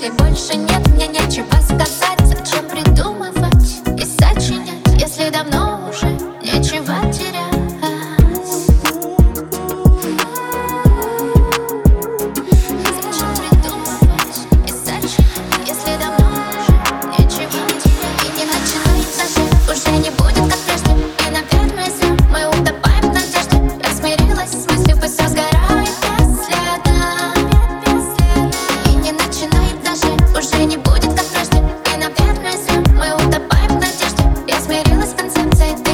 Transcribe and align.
Если 0.00 0.16
больше 0.16 0.56
нет 0.56 0.88
мне 0.94 1.08
нечего 1.08 1.60
сказать, 1.60 2.50
чем 2.50 2.66
придумать? 2.70 3.09
and 35.22 35.30
sense 35.54 35.89